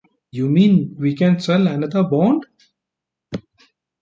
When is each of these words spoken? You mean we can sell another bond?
You 0.31 0.49
mean 0.49 0.95
we 0.97 1.15
can 1.15 1.39
sell 1.39 1.67
another 1.67 2.01
bond? 2.01 2.47